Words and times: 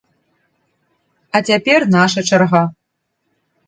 А 1.35 1.43
цяпер 1.51 1.79
наша 1.99 2.19
чарга. 2.31 2.63